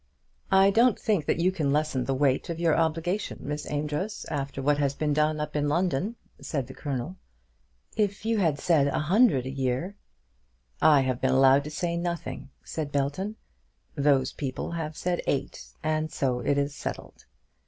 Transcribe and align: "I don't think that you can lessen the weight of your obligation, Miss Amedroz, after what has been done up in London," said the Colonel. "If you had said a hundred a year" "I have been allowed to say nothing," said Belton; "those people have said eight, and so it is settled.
"I 0.51 0.71
don't 0.71 0.97
think 0.97 1.27
that 1.27 1.37
you 1.39 1.51
can 1.51 1.71
lessen 1.71 2.05
the 2.05 2.15
weight 2.15 2.49
of 2.49 2.59
your 2.59 2.75
obligation, 2.75 3.37
Miss 3.39 3.67
Amedroz, 3.69 4.25
after 4.31 4.59
what 4.59 4.79
has 4.79 4.95
been 4.95 5.13
done 5.13 5.39
up 5.39 5.55
in 5.55 5.69
London," 5.69 6.15
said 6.39 6.65
the 6.65 6.73
Colonel. 6.73 7.17
"If 7.95 8.25
you 8.25 8.39
had 8.39 8.57
said 8.57 8.87
a 8.87 8.97
hundred 8.97 9.45
a 9.45 9.51
year" 9.51 9.95
"I 10.97 11.01
have 11.01 11.21
been 11.21 11.29
allowed 11.29 11.63
to 11.65 11.69
say 11.69 11.97
nothing," 11.97 12.49
said 12.63 12.91
Belton; 12.91 13.35
"those 13.93 14.33
people 14.33 14.71
have 14.71 14.97
said 14.97 15.21
eight, 15.27 15.67
and 15.83 16.11
so 16.11 16.39
it 16.39 16.57
is 16.57 16.73
settled. 16.73 17.25